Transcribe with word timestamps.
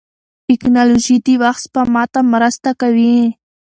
ټکنالوژي 0.47 1.17
د 1.25 1.27
وخت 1.43 1.61
سپما 1.65 2.03
ته 2.13 2.19
مرسته 2.33 2.69
کوي. 2.81 3.17